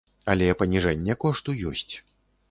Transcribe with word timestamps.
Але 0.33 0.45
паніжэнне 0.61 1.15
кошту 1.25 1.55
ёсць. 1.73 1.93